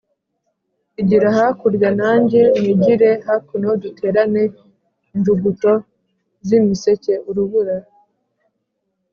[1.01, 4.43] Igira hakurya nanjye nigire hakuno duterane
[5.15, 5.71] injuguto
[6.47, 7.75] z'imiseke-Urubura.